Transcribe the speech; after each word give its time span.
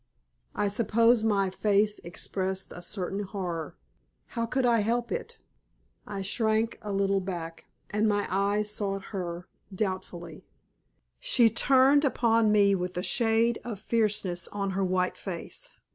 I 0.55 0.67
suppose 0.67 1.23
my 1.23 1.51
face 1.51 1.99
expressed 1.99 2.73
a 2.73 2.81
certain 2.81 3.19
horror. 3.21 3.75
How 4.29 4.47
could 4.47 4.65
I 4.65 4.79
help 4.79 5.11
it? 5.11 5.37
I 6.07 6.23
shrank 6.23 6.79
a 6.81 6.91
little 6.91 7.19
back, 7.19 7.65
and 7.91 8.09
my 8.09 8.25
eyes 8.27 8.71
sought 8.71 9.03
her, 9.13 9.45
doubtfully. 9.71 10.43
She 11.19 11.51
turned 11.51 12.03
upon 12.03 12.51
me 12.51 12.73
with 12.73 12.97
a 12.97 13.03
shade 13.03 13.59
of 13.63 13.79
fierceness 13.79 14.47
on 14.47 14.71
her 14.71 14.83
white 14.83 15.17
face. 15.19 15.69